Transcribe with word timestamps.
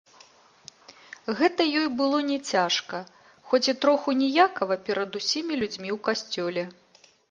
Гэта 1.41 1.61
ёй 1.81 1.85
было 1.99 2.17
не 2.31 2.39
цяжка, 2.51 3.03
хоць 3.53 3.63
і 3.71 3.77
троху 3.85 4.19
ніякава 4.25 4.75
перад 4.89 5.11
усімі 5.23 5.53
людзьмі 5.65 5.89
ў 5.99 6.05
касцёле. 6.11 6.63